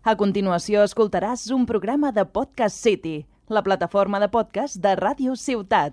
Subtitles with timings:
[0.00, 5.92] A continuació escoltaràs un programa de Podcast City, la plataforma de podcast de Ràdio Ciutat.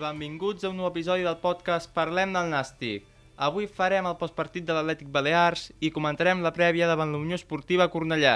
[0.00, 3.09] Benvinguts a un nou episodi del podcast Parlem del Nàstic.
[3.40, 7.86] Avui farem el postpartit de l'Atlètic Balears i comentarem la prèvia davant la Unió Esportiva
[7.88, 8.34] Cornellà.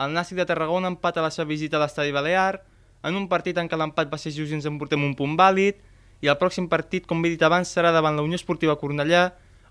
[0.00, 2.62] El Nàstic de Tarragona empata la seva visita a l'estadi Balear
[3.04, 5.84] en un partit en què l'empat va ser just i ens emportem un punt vàlid
[6.24, 9.26] i el pròxim partit, com he dit abans, serà davant la Unió Esportiva Cornellà,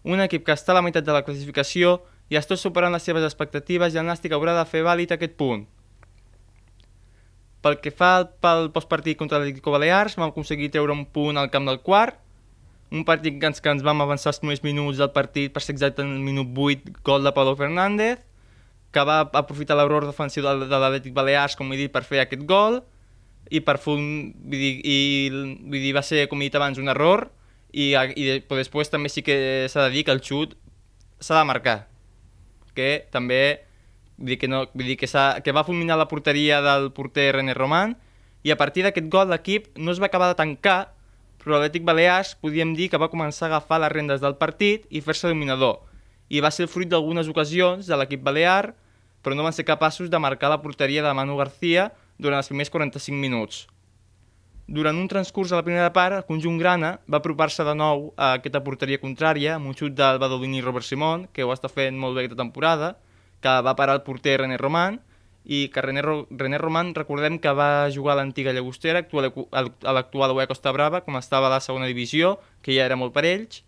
[0.05, 1.97] un equip que està a la meitat de la classificació
[2.29, 5.65] i està superant les seves expectatives i el Nàstic haurà de fer vàlid aquest punt.
[7.65, 11.65] Pel que fa pel postpartit contra l'Atlético Balears, vam aconseguir treure un punt al camp
[11.65, 12.20] del quart,
[12.91, 15.75] un partit que ens, que ens vam avançar els primers minuts del partit, per ser
[15.75, 18.19] exacte en el minut 8, gol de Pablo Fernández,
[18.91, 22.43] que va aprofitar l'error defensiu de, de l'Atlètic Balears, com he dit, per fer aquest
[22.49, 22.81] gol,
[23.51, 24.05] i per fer un,
[24.43, 24.97] vull dir, i,
[25.31, 27.29] vull dir, va ser, com he dit abans, un error,
[27.71, 30.57] i, i però després també sí que s'ha de dir que el xut
[31.23, 31.77] s'ha de marcar,
[32.75, 33.43] que també
[34.21, 37.55] Vull dir que, no, vull dir que, que va fulminar la porteria del porter René
[37.57, 37.95] Roman
[38.45, 40.93] i a partir d'aquest gol l'equip no es va acabar de tancar,
[41.41, 45.01] però l'Atlètic Balears podíem dir que va començar a agafar les rendes del partit i
[45.01, 45.81] fer-se dominador.
[46.29, 48.75] I va ser fruit d'algunes ocasions de l'equip balear,
[49.25, 52.69] però no van ser capaços de marcar la porteria de Manu García durant els primers
[52.69, 53.65] 45 minuts.
[54.71, 58.35] Durant un transcurs a la primera part, el conjunt grana va apropar-se de nou a
[58.37, 62.15] aquesta porteria contrària amb un xut del Badolini Robert Simón, que ho està fent molt
[62.15, 62.93] bé aquesta temporada,
[63.41, 65.01] que va parar el porter René Roman
[65.43, 70.35] i que René, Ro René Roman recordem que va jugar a l'antiga Llagostera, a l'actual
[70.37, 73.63] UE Costa Brava, com estava a la segona divisió, que ja era molt per ells.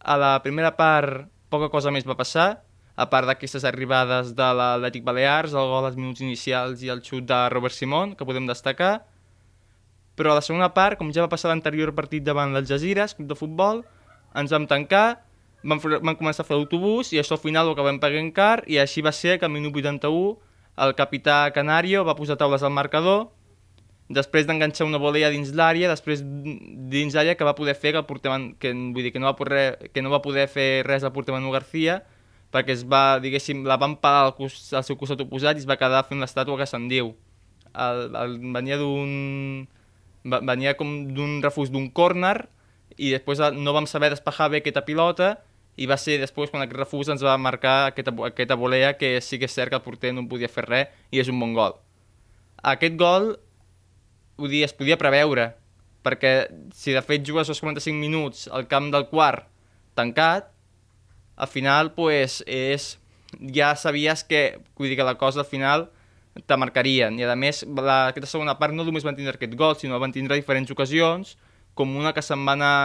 [0.00, 2.62] A la primera part poca cosa més va passar,
[2.96, 7.28] a part d'aquestes arribades de l'Atlètic Balears, el gol als minuts inicials i el xut
[7.28, 9.04] de Robert Simón, que podem destacar.
[10.16, 13.36] Però a la segona part, com ja va passar l'anterior partit davant l'Algeciras, club de
[13.36, 13.84] futbol,
[14.36, 15.22] ens vam tancar
[15.62, 18.78] van, van començar a fer l'autobús i això al final ho acabem pagant car i
[18.82, 20.36] així va ser que al minut 81
[20.76, 23.28] el capità Canario va posar taules al marcador
[24.12, 28.08] després d'enganxar una volea dins l'àrea, després dins l'àrea que va poder fer que el
[28.08, 31.12] porter, que, vull dir, que no va poder, que no va poder fer res el
[31.12, 32.02] porter Manu García
[32.52, 35.68] perquè es va, diguéssim, la van parar al, cos, al seu costat oposat i es
[35.68, 37.14] va quedar fent l'estàtua que se'n diu.
[37.72, 39.64] El, el, venia d'un
[40.22, 42.44] venia com d'un refús d'un córner
[43.00, 45.32] i després no vam saber despejar bé aquesta pilota
[45.76, 49.38] i va ser després quan aquest refús ens va marcar aquesta, aquesta volea que sí
[49.40, 51.78] que és cert que el porter no podia fer res i és un bon gol.
[52.62, 53.32] Aquest gol,
[54.38, 55.52] vull dir, es podia preveure,
[56.04, 59.48] perquè si de fet jugues els 45 minuts al camp del quart
[59.96, 60.50] tancat,
[61.36, 62.98] al final pues, és,
[63.54, 65.88] ja sabies que, vull dir que la cosa al final
[66.48, 69.76] te marcarien, i a més la, aquesta segona part no només van tindre aquest gol,
[69.80, 71.36] sinó van tindre diferents ocasions,
[71.74, 72.76] com una que se'n va anar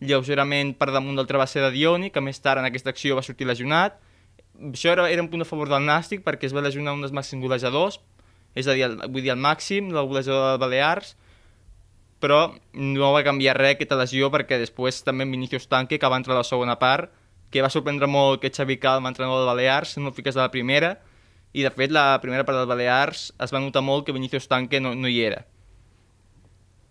[0.00, 3.48] lleugerament per damunt del travesser de Dioni, que més tard en aquesta acció va sortir
[3.48, 3.98] lesionat.
[4.70, 7.14] Això era, era un punt a favor del Nàstic perquè es va lesionar un dels
[7.14, 8.00] màxims golejadors,
[8.58, 11.14] és a dir, el, vull dir, el màxim del golejador de Balears,
[12.18, 12.40] però
[12.74, 16.42] no va canviar res aquesta lesió perquè després també Vinicius Tanque, que va entrar a
[16.42, 17.12] la segona part,
[17.50, 20.50] que va sorprendre molt que Xavi Calma, entrenador de Balears, no el fiques a la
[20.54, 20.96] primera,
[21.54, 24.82] i de fet la primera part del Balears es va notar molt que Vinicius Tanque
[24.84, 25.44] no, no hi era.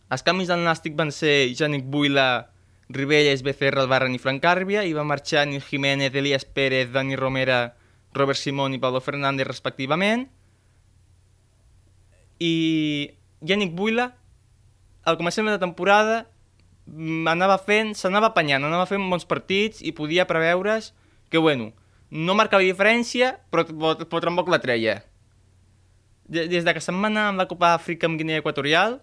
[0.10, 2.48] Els canvis del Nàstic van ser Janik Buila,
[2.90, 7.76] Ribelles, Becerra, Albarran i Francàrbia, i va marxar Nil Jiménez, Elias Pérez, Dani Romera,
[8.14, 10.30] Robert Simón i Pablo Fernández, respectivament.
[12.40, 13.12] I
[13.42, 14.14] Yannick Buila,
[15.04, 16.28] al començament de temporada,
[16.86, 20.94] mm, anava fent, s'anava apanyant, anava fent bons partits i podia preveure's
[21.30, 21.74] que, bueno,
[22.10, 25.04] no marcava diferència, però, però tampoc la treia.
[26.28, 29.02] Des de que se'n va anar amb la Copa Àfrica amb Guinea Equatorial,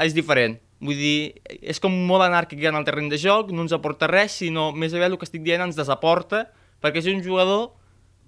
[0.00, 0.58] és diferent.
[0.84, 1.18] Vull dir,
[1.64, 4.92] és com molt anàrquic en el terreny de joc, no ens aporta res, sinó més
[4.92, 6.44] aviat el que estic dient ens desaporta,
[6.84, 7.70] perquè és un jugador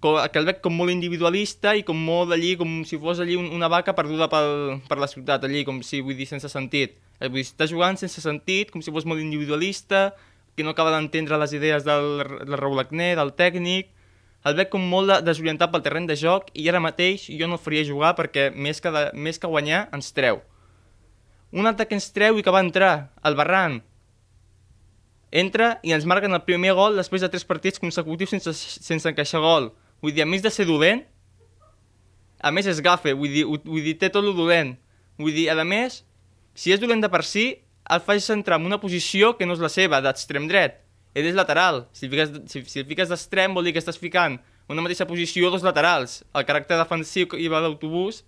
[0.01, 3.69] que el veig com molt individualista i com molt allí, com si fos allí una
[3.73, 6.97] vaca perduda pel, per la ciutat, allí, com si, vull dir, sense sentit.
[7.19, 10.11] Eh, vull dir, està jugant sense sentit, com si fos molt individualista,
[10.57, 13.93] que no acaba d'entendre les idees del, del Raúl Acné, del tècnic,
[14.47, 17.63] el veig com molt desorientat pel terreny de joc i ara mateix jo no el
[17.63, 20.39] faria jugar perquè més que, de, més que guanyar ens treu
[21.57, 23.81] un altre que ens treu i que va entrar, el Barran.
[25.33, 28.53] Entra i ens marquen el primer gol després de tres partits consecutius sense,
[28.85, 29.71] sense encaixar gol.
[30.05, 31.03] Vull dir, a més de ser dolent,
[32.45, 34.75] a més és gafe, vull dir, vull dir té tot el dolent.
[35.17, 36.03] Vull dir, a més,
[36.55, 37.55] si és dolent de per si,
[37.89, 40.83] el fa centrar en una posició que no és la seva, d'extrem dret.
[41.17, 41.87] ell és lateral.
[41.97, 44.37] Si el fiques, si, si fiques d'extrem vol dir que estàs ficant
[44.69, 46.19] una mateixa posició dos laterals.
[46.35, 48.25] El caràcter defensiu que hi va l'autobús,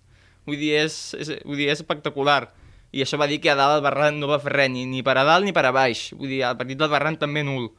[0.47, 2.47] vull dir, és, és, vull dir, és espectacular.
[2.91, 5.03] I això va dir que a dalt el Barran no va fer res, ni, ni
[5.05, 6.09] per a dalt ni per a baix.
[6.17, 7.69] Vull dir, el partit del Barran també nul.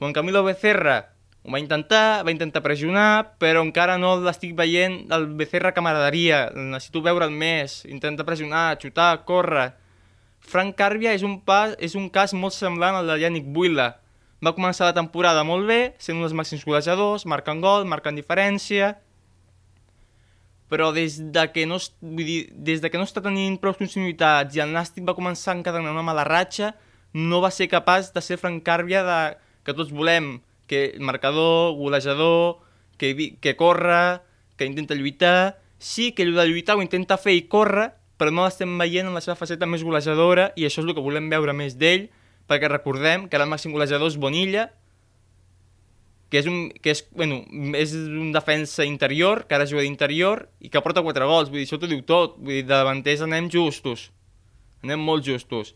[0.00, 0.96] Juan Camilo Becerra
[1.46, 6.48] ho va intentar, va intentar pressionar, però encara no l'estic veient el Becerra que m'agradaria.
[6.56, 9.68] Necessito veure'l més, intenta pressionar, xutar, córrer.
[10.42, 13.92] Frank Carbia és un, pas, és un cas molt semblant al de Yannick Buila.
[14.42, 18.96] Va començar la temporada molt bé, sent un dels màxims golejadors, marcant gol, marcant diferència,
[20.68, 24.56] però des de que no, vull dir, des de que no està tenint prou continuïtats
[24.56, 26.74] i el Nàstic va començar a encadenar una mala ratxa,
[27.14, 29.20] no va ser capaç de ser Frank Carbia de,
[29.64, 32.58] que tots volem, que marcador, golejador,
[32.98, 34.20] que, que corre,
[34.56, 35.62] que intenta lluitar...
[35.78, 39.12] Sí que allò de lluitar ho intenta fer i córrer, però no l'estem veient en
[39.14, 42.06] la seva faceta més golejadora i això és el que volem veure més d'ell,
[42.48, 44.70] perquè recordem que el màxim golejador és Bonilla,
[46.30, 47.40] que és un, que és, bueno,
[47.78, 51.66] és un defensa interior, que ara juga d'interior, i que porta 4 gols, vull dir,
[51.68, 54.10] això t'ho diu tot, vull dir, de davanters anem justos,
[54.82, 55.74] anem molt justos.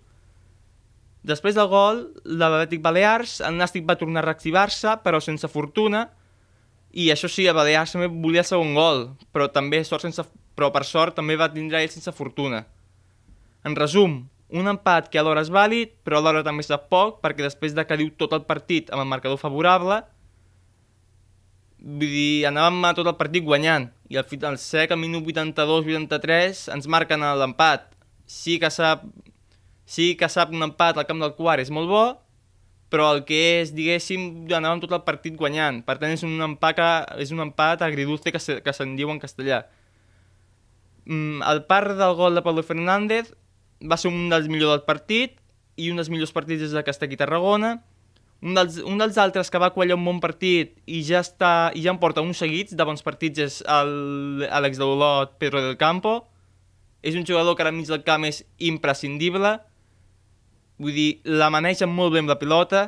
[1.23, 6.09] Després del gol l'Atlètic Balears, el Nàstic va tornar a reactivar-se, però sense fortuna,
[6.91, 10.25] i això sí, a Balears també volia el segon gol, però també sort sense,
[10.59, 12.65] però per sort també va tindre ell sense fortuna.
[13.63, 17.77] En resum, un empat que alhora és vàlid, però alhora també sap poc, perquè després
[17.77, 20.01] de que diu tot el partit amb el marcador favorable,
[21.81, 26.67] vull dir, anàvem a tot el partit guanyant, i al final sec, al minut 82-83,
[26.75, 27.89] ens marquen l'empat.
[28.31, 29.05] Sí que sap,
[29.89, 32.05] sí que sap un empat al camp del quart és molt bo,
[32.91, 35.81] però el que és, diguéssim, anàvem tot el partit guanyant.
[35.87, 36.81] Per tant, és un empat,
[37.23, 39.63] és un empat agridulce que, se, que se'n diu en castellà.
[41.07, 43.33] Mm, el part del gol de Pablo Fernández
[43.81, 45.39] va ser un dels millors del partit
[45.81, 47.79] i un dels millors partits des que està aquí a Tarragona.
[48.41, 51.83] Un dels, un dels altres que va quallar un bon partit i ja, està, i
[51.85, 56.23] ja en porta uns seguits de bons partits és l'Àlex de l'Olot, Pedro del Campo.
[57.05, 59.59] És un jugador que ara mig del camp és imprescindible
[60.81, 62.87] Vull dir, la maneja molt bé amb la pilota.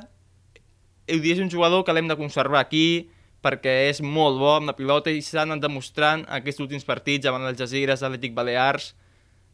[1.11, 3.11] Vull dir, és un jugador que l'hem de conservar aquí
[3.45, 7.45] perquè és molt bo amb la pilota i s'ha anat demostrant aquests últims partits davant
[7.49, 8.93] els Jazires, Atlètic Balears,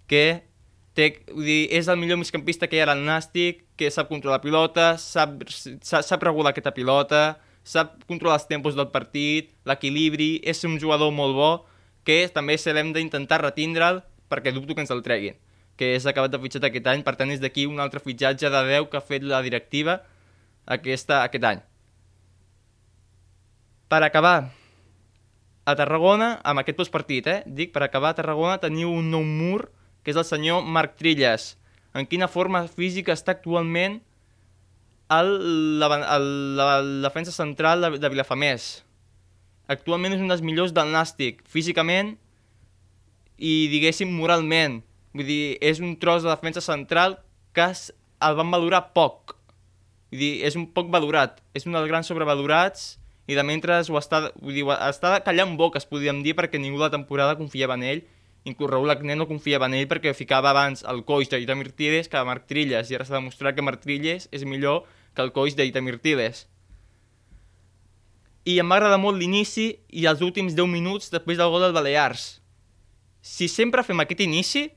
[0.06, 0.44] que
[0.98, 4.44] té, dir, és el millor migcampista que hi ha al Nàstic, que sap controlar la
[4.44, 7.22] pilota, sap, sap, sap regular aquesta pilota,
[7.62, 11.52] sap controlar els tempos del partit, l'equilibri, és un jugador molt bo
[12.08, 15.38] que també se l'hem d'intentar retindre'l perquè dubto que ens el treguin
[15.78, 18.62] que és acabat de fitxat aquest any, per tant és d'aquí un altre fitxatge de
[18.66, 20.00] 10 que ha fet la directiva
[20.66, 21.60] aquesta, aquest any.
[23.88, 24.50] Per acabar,
[25.64, 27.38] a Tarragona, amb aquest postpartit, eh?
[27.46, 29.68] dic, per acabar a Tarragona teniu un nou mur,
[30.02, 31.54] que és el senyor Marc Trilles.
[31.96, 34.00] En quina forma física està actualment
[35.12, 35.30] el,
[35.80, 36.28] la, el,
[36.58, 38.84] la, la defensa central de, de Vilafamés.
[39.68, 42.14] Actualment és un dels millors del Nàstic, físicament
[43.38, 44.82] i, diguéssim, moralment
[45.16, 47.18] Vull dir, és un tros de defensa central
[47.56, 49.34] que el van valorar poc.
[50.12, 51.40] Vull dir, és un poc valorat.
[51.56, 52.98] És un dels grans sobrevalorats
[53.28, 56.86] i de mentre ho està, vull dir, està callant boques, podríem dir, perquè ningú de
[56.86, 58.04] la temporada confiava en ell.
[58.48, 62.22] Inclús Raúl Agné no confiava en ell perquè ficava abans el coix d'Aita Mirtides que
[62.24, 65.82] Marc Trilles i ara s'ha demostrat que Marc Trilles és millor que el coix d'Aita
[65.84, 66.46] Mirtides.
[68.48, 71.76] I em va agradar molt l'inici i els últims 10 minuts després del gol del
[71.76, 72.38] Balears.
[73.20, 74.68] Si sempre fem aquest inici,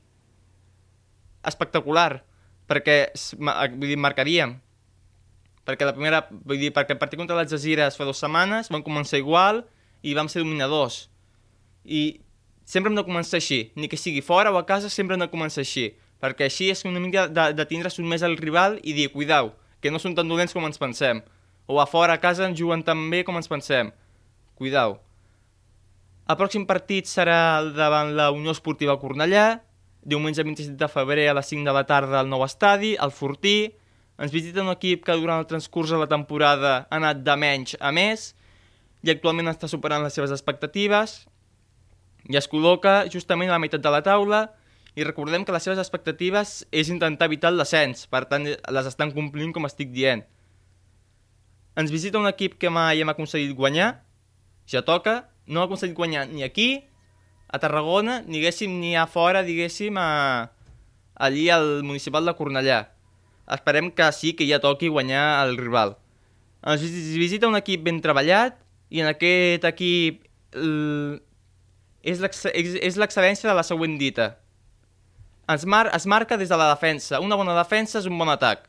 [1.46, 2.20] espectacular,
[2.68, 2.98] perquè
[3.38, 4.58] vull dir, marcaríem.
[5.62, 8.82] Perquè la primera, vull dir, perquè el partit contra les Jazires fa dues setmanes vam
[8.84, 9.62] començar igual
[10.02, 11.06] i vam ser dominadors.
[11.86, 12.20] I
[12.72, 15.28] sempre hem de començar així, ni que sigui fora o a casa, sempre hem de
[15.28, 15.90] començar així,
[16.22, 19.52] perquè així és una mica de, de tindre sotmès al rival i dir, cuidau,
[19.84, 21.20] que no són tan dolents com ens pensem.
[21.68, 23.90] O a fora, a casa, ens juguen tan bé com ens pensem.
[24.56, 24.96] Cuidau.
[26.30, 29.60] El pròxim partit serà davant la Unió Esportiva Cornellà,
[30.02, 33.72] diumenge 27 de febrer a les 5 de la tarda al nou estadi, al Fortí.
[34.22, 37.76] Ens visita un equip que durant el transcurs de la temporada ha anat de menys
[37.80, 38.30] a més
[39.02, 41.22] i actualment està superant les seves expectatives
[42.30, 44.42] i es col·loca justament a la meitat de la taula
[44.94, 49.12] i recordem que les seves expectatives és intentar evitar el descens, per tant les estan
[49.14, 50.22] complint com estic dient.
[51.78, 54.02] Ens visita un equip que mai hem aconseguit guanyar,
[54.68, 56.84] ja toca, no ha aconseguit guanyar ni aquí
[57.48, 60.52] a Tarragona, diguéssim, ni a fora, diguéssim, a,
[61.14, 62.80] allí al municipal de Cornellà.
[63.52, 65.96] Esperem que sí, que ja toqui guanyar el rival.
[66.62, 66.84] Ens
[67.18, 68.60] visita un equip ben treballat
[68.92, 70.22] i en aquest equip
[72.02, 74.32] és l'excel·lència de la següent dita.
[75.52, 77.20] Es, mar es marca des de la defensa.
[77.20, 78.68] Una bona defensa és un bon atac.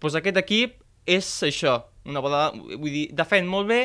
[0.00, 3.80] Pues aquest equip és això, una bola, vull dir, defèn molt bé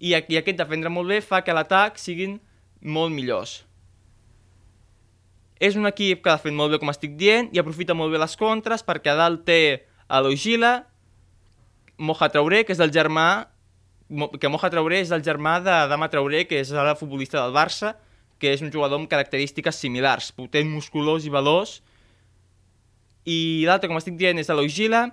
[0.00, 2.38] i, i aquest defendre molt bé fa que l'atac siguin
[2.80, 3.60] molt millors.
[5.60, 8.36] És un equip que fet molt bé, com estic dient, i aprofita molt bé les
[8.40, 9.60] contres perquè a dalt té
[10.08, 10.86] a l'Ogila,
[12.00, 13.49] Moja Traoré, que és el germà
[14.40, 17.94] que Moja Traoré és el germà de Dama Traoré, que és ara futbolista del Barça,
[18.40, 21.78] que és un jugador amb característiques similars, potent, musculós i veloç.
[23.28, 23.38] I
[23.68, 25.04] l'altre, com estic dient, és a l'Ogila,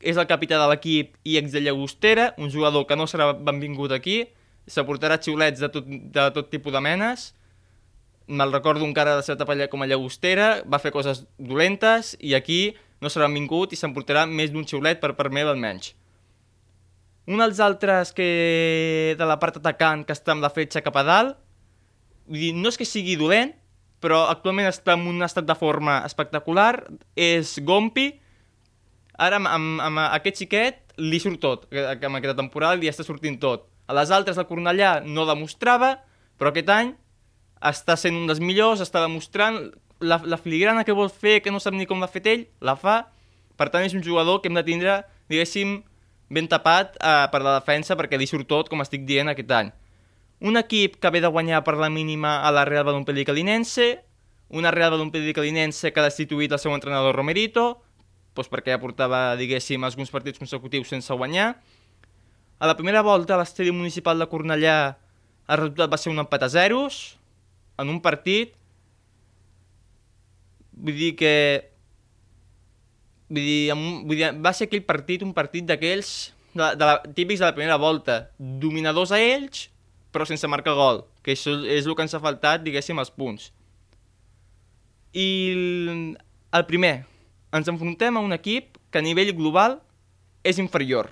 [0.00, 3.94] és el capità de l'equip i ex de Llagostera, un jugador que no serà benvingut
[3.94, 4.24] aquí,
[4.66, 7.30] s'aportarà xiulets de tot, de tot tipus de menes,
[8.26, 12.34] me'l recordo encara de la seva etapa com a llagostera, va fer coses dolentes i
[12.34, 15.94] aquí no serà vingut i s'emportarà més d'un xiulet per part meva almenys.
[17.26, 21.02] Un dels altres que de la part atacant que està amb la fetxa cap a
[21.06, 21.38] dalt,
[22.30, 23.50] vull dir, no és que sigui dolent,
[24.02, 26.84] però actualment està en un estat de forma espectacular,
[27.18, 28.12] és Gompi,
[29.18, 33.40] ara amb, amb, amb aquest xiquet li surt tot, amb aquesta temporada li està sortint
[33.42, 33.66] tot.
[33.86, 35.96] A les altres el Cornellà no demostrava,
[36.38, 36.94] però aquest any
[37.66, 39.58] està sent un dels millors, està demostrant
[40.00, 42.76] la, la filigrana que vol fer, que no sap ni com l'ha fet ell, la
[42.76, 43.06] fa.
[43.56, 44.98] Per tant, és un jugador que hem de tindre,
[45.32, 45.78] diguéssim,
[46.28, 49.70] ben tapat eh, per la defensa perquè li surt tot, com estic dient, aquest any.
[50.44, 54.02] Un equip que ve de guanyar per la mínima a la Real Balompié Calinense,
[54.50, 57.80] una Real Balompié Calinense que ha destituït el seu entrenador Romerito,
[58.36, 61.54] doncs perquè ja portava, diguéssim, alguns partits consecutius sense guanyar.
[62.58, 64.76] A la primera volta, a l'estadi municipal de Cornellà,
[65.48, 67.16] el resultat va ser un empat a zeros,
[67.80, 68.56] en un partit
[70.76, 71.32] vull dir que
[73.28, 76.12] vull dir, vull dir, va ser aquell partit un partit d'aquells
[76.54, 79.66] de, de la, típics de la primera volta dominadors a ells
[80.14, 83.50] però sense marcar gol que això és el que ens ha faltat diguéssim els punts
[85.16, 86.00] i el,
[86.54, 86.96] el primer
[87.56, 89.80] ens enfrontem a un equip que a nivell global
[90.46, 91.10] és inferior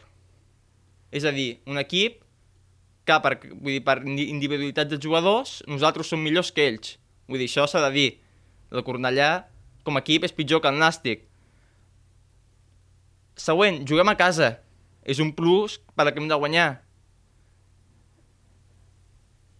[1.15, 2.25] és a dir, un equip
[3.07, 6.97] que per, vull dir, per individualitats de jugadors nosaltres som millors que ells.
[7.29, 8.09] Vull dir, això s'ha de dir.
[8.75, 9.45] El Cornellà,
[9.87, 11.23] com a equip, és pitjor que el Nàstic.
[13.35, 14.59] Següent, juguem a casa.
[15.05, 16.69] És un plus per que hem de guanyar.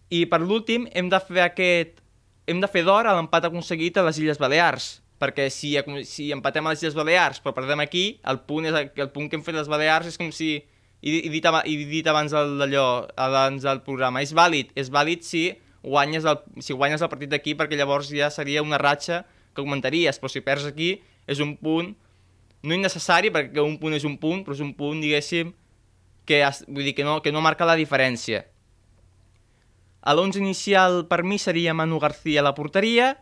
[0.09, 2.01] I per l'últim, hem de fer aquest...
[2.45, 5.71] Hem de fer d'or a l'empat aconseguit a les Illes Balears, perquè si,
[6.05, 9.39] si empatem a les Illes Balears però perdem aquí, el punt, és, el punt que
[9.39, 10.51] hem fet les Balears és com si
[11.05, 12.85] i, i, dit, i dit abans d'allò,
[13.17, 15.47] abans del programa, és vàlid, és vàlid si
[15.85, 20.17] guanyes el, si guanyes el partit d'aquí perquè llavors ja seria una ratxa que augmentaries,
[20.21, 20.95] però si perds aquí
[21.29, 21.93] és un punt
[22.67, 25.53] no innecessari perquè un punt és un punt, però és un punt, diguéssim,
[26.25, 28.45] que, vull dir, que, no, que no marca la diferència.
[30.05, 33.15] A l'11 inicial per mi seria Manu García a la porteria,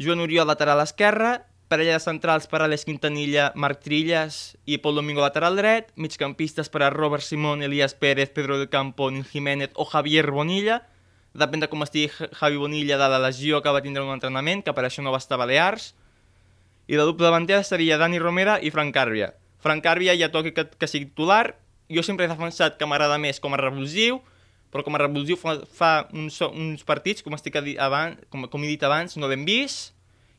[0.00, 4.96] Joan Oriol lateral esquerra, parella de centrals per a les Quintanilla, Marc Trillas i Pol
[4.98, 9.70] Domingo lateral dret, migcampistes per a Robert Simón, Elias Pérez, Pedro del Campo, Nil Jiménez
[9.74, 10.80] o Javier Bonilla,
[11.38, 14.74] depèn de com estigui Javi Bonilla de la lesió que va tindre un entrenament, que
[14.74, 15.92] per això no va estar a Balears,
[16.90, 19.30] i la dupla davantera seria Dani Romera i Frank Càrbia.
[19.62, 21.54] Frank Càrbia ja toca que, que sigui titular,
[21.86, 24.18] jo sempre he defensat que m'agrada més com a revulsiu,
[24.74, 28.72] però com a revulsiu fa, fa uns, uns partits, com, estic abans, com, com he
[28.72, 29.92] dit abans, no l'hem vist,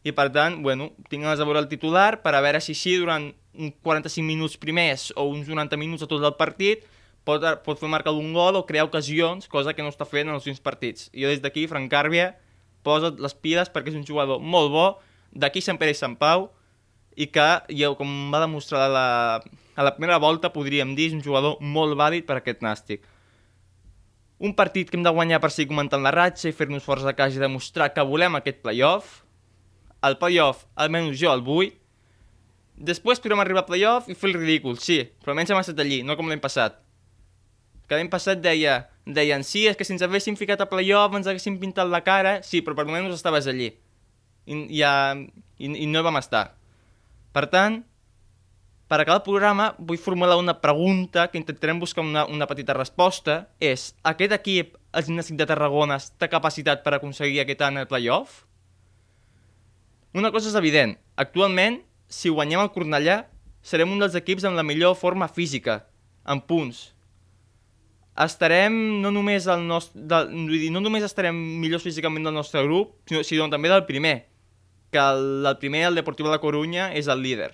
[0.04, 2.98] i per tant, bueno, tinc ganes de veure el titular per a veure si així
[3.00, 6.84] durant uns 45 minuts primers o uns 90 minuts a tot el partit
[7.28, 10.36] pot, pot fer marcar un gol o crear ocasions, cosa que no està fent en
[10.36, 11.08] els últims partits.
[11.14, 12.32] Jo des d'aquí, Frank Càrbia,
[12.84, 14.88] posa les piles perquè és un jugador molt bo,
[15.32, 16.50] d'aquí Sant Pere i Sant Pau,
[17.16, 19.08] i que, jo, com va demostrar a la,
[19.76, 23.04] a la primera volta, podríem dir, és un jugador molt vàlid per aquest nàstic.
[24.42, 27.14] Un partit que hem de guanyar per seguir comentant la ratxa i fer-nos forts a
[27.18, 29.20] casa i demostrar que volem aquest playoff,
[30.02, 31.70] al playoff, almenys jo el vull,
[32.74, 36.02] després podrem arribar al playoff i fer el ridícul, sí, però almenys hem estat allí,
[36.02, 36.80] no com l'any passat.
[37.86, 41.30] Que l'any passat deia, deien, sí, és que si ens haguéssim ficat a playoff ens
[41.30, 43.76] haguéssim pintat la cara, sí, però per almenys estaves allí.
[44.46, 45.14] I, ja,
[45.58, 46.52] i, i no vam estar.
[47.32, 47.82] Per tant,
[48.92, 53.46] per acabar el programa, vull formular una pregunta que intentarem buscar una, una petita resposta.
[53.64, 58.42] És, aquest equip, el Gimnàstic de Tarragona, té capacitat per aconseguir aquest any el playoff?
[60.12, 61.80] Una cosa és evident, actualment,
[62.12, 63.22] si guanyem el Cornellà,
[63.64, 65.86] serem un dels equips amb la millor forma física,
[66.28, 66.90] en punts.
[68.20, 70.36] Estarem no només, el nostre, del,
[70.76, 74.18] no només estarem millors físicament del nostre grup, sinó, sinó també del primer,
[74.92, 77.54] que el, el primer, el Deportiu de la Corunya, és el líder.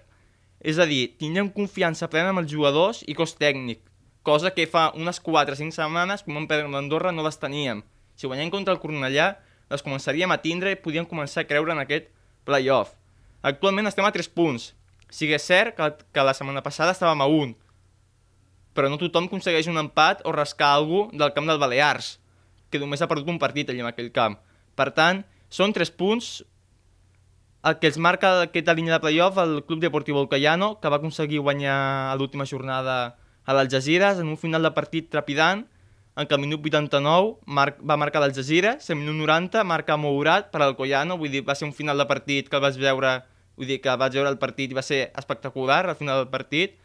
[0.59, 3.83] És a dir, tindrem confiança plena amb els jugadors i cos tècnic,
[4.25, 7.83] cosa que fa unes 4 o 5 setmanes, com en Pedro d'Andorra, no les teníem.
[8.17, 9.35] Si guanyem contra el Cornellà,
[9.69, 12.09] les començaríem a tindre i podíem començar a creure en aquest
[12.47, 12.95] playoff.
[13.45, 14.73] Actualment estem a 3 punts.
[15.13, 17.53] Sí que és cert que, que la setmana passada estàvem a 1,
[18.75, 22.17] però no tothom aconsegueix un empat o rascar alguna del camp del Balears,
[22.69, 24.35] que només ha perdut un partit allà en aquell camp.
[24.77, 26.43] Per tant, són tres punts
[27.67, 31.41] el que els marca aquesta línia de playoff el Club Deportiu Volcayano, que va aconseguir
[31.43, 31.77] guanyar
[32.11, 35.65] a l'última jornada a l'Algeciras en un final de partit trepidant,
[36.17, 40.63] en què al minut 89 mar va marcar l'Algeciras, al minut 90 marca Mourat per
[40.63, 43.13] al Collano, vull dir, va ser un final de partit que el vas veure,
[43.59, 46.77] vull dir, que vaig veure el partit i va ser espectacular al final del partit.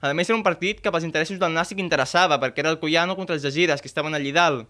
[0.00, 3.16] A més, era un partit que pels interessos del Nàstic interessava, perquè era el Collano
[3.16, 4.68] contra els Algeciras, que estaven allí dalt.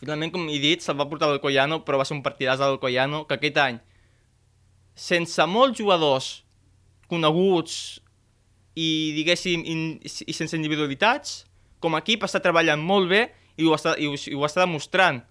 [0.00, 3.26] Finalment, com he dit, se'l va portar el però va ser un partidàs del Collano,
[3.26, 3.80] que aquest any,
[4.96, 6.30] sense molts jugadors
[7.10, 8.00] coneguts
[8.76, 11.44] i, diguéssim, in, i sense individualitats,
[11.80, 13.22] com a equip està treballant molt bé
[13.60, 15.22] i ho està, i ho, i ho està demostrant.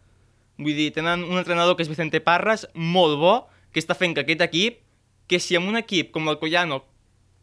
[0.62, 3.36] Vull dir, tenen un entrenador que és Vicente Parras, molt bo,
[3.74, 4.80] que està fent que aquest equip,
[5.28, 6.84] que si amb un equip com el Collano,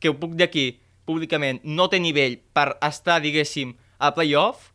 [0.01, 0.67] que ho puc dir aquí
[1.07, 4.71] públicament, no té nivell per estar, diguéssim, a playoff,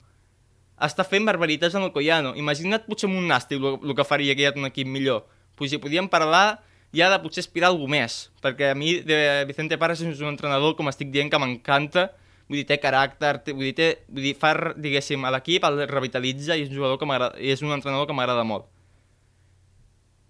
[0.84, 2.36] està fent barbaritats en el Collano.
[2.38, 5.26] Imagina't potser amb un Nàstic el que faria que hi ha un equip millor.
[5.58, 6.62] Pues si podíem parlar
[6.96, 10.32] ja de potser aspirar a alguna més, perquè a mi de Vicente Parras és un
[10.32, 12.08] entrenador, com estic dient, que m'encanta,
[12.48, 15.84] vull dir, té caràcter, té, vull dir, té, vull dir, fa, diguéssim, a l'equip, el
[15.90, 18.70] revitalitza i és un, jugador que és un entrenador que m'agrada molt.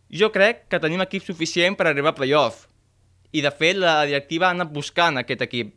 [0.10, 2.66] Jo crec que tenim equip suficient per arribar a playoff.
[3.36, 5.76] I, de fet, la directiva ha anat buscant aquest equip.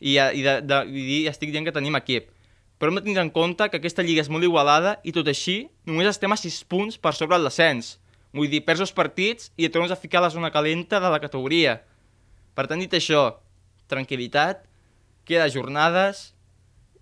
[0.00, 2.32] I, i, de, de, i estic dient que tenim equip.
[2.78, 5.68] Però hem de tenir en compte que aquesta lliga és molt igualada i tot així
[5.86, 7.94] només estem a 6 punts per sobre el descens.
[8.34, 11.10] Vull dir, perds els partits i et tornes a ficar a la zona calenta de
[11.12, 11.78] la categoria.
[12.54, 13.38] Per tant, dit això,
[13.90, 14.64] tranquil·litat,
[15.24, 16.32] queda jornades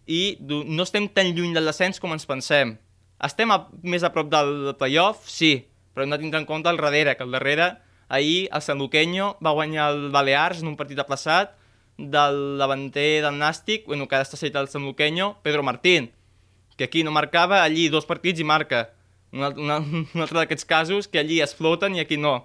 [0.07, 2.77] i no estem tan lluny del descens com ens pensem.
[3.23, 5.25] Estem a, més a prop del playoff?
[5.31, 5.55] Sí,
[5.95, 7.73] però hem de tindre en compte el darrere, que el darrere
[8.12, 11.55] ahir el San Luqueño va guanyar el Balears en un partit aplaçat
[11.97, 16.11] del davanter del Nàstic, bueno, que ara està citat el San Luqueño, Pedro Martín,
[16.77, 18.90] que aquí no marcava, allí dos partits i marca.
[19.33, 22.37] Un, una, un altre d'aquests casos que allí es floten i aquí no.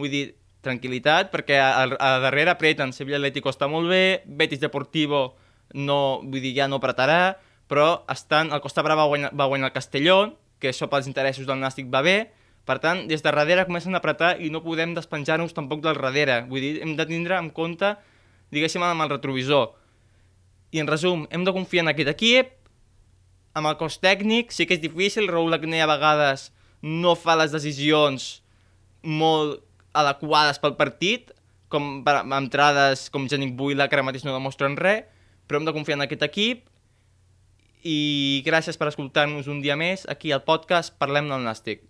[0.00, 0.24] Vull dir,
[0.64, 2.92] tranquil·litat, perquè a, a, a darrere apreten.
[2.92, 5.30] Sevilla Atlético està molt bé, Betis Deportivo
[5.72, 7.38] no, vull dir, ja no apretarà,
[7.70, 11.46] però estan, el Costa Brava va guanyar, va guanyar el Castellón, que això pels interessos
[11.48, 12.18] del Nàstic va bé,
[12.68, 16.42] per tant, des de darrere comencen a apretar i no podem despenjar-nos tampoc del darrere.
[16.50, 17.94] Vull dir, hem de tindre en compte,
[18.52, 19.72] diguéssim, amb el retrovisor.
[20.70, 22.52] I en resum, hem de confiar en aquest equip,
[23.54, 26.50] amb el cos tècnic, sí que és difícil, Raúl Agné a vegades
[26.82, 28.40] no fa les decisions
[29.02, 29.60] molt
[29.96, 31.32] adequades pel partit,
[31.70, 35.06] com per, entrades com Genic Buila, que ara mateix no demostren res,
[35.46, 36.66] però hem de confiar en aquest equip
[37.82, 41.89] i gràcies per escoltar-nos un dia més aquí al podcast Parlem del Nàstic.